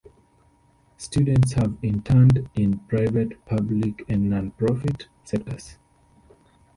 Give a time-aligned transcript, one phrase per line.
[0.97, 5.77] Students have interned in private, public, and non-profit sectors.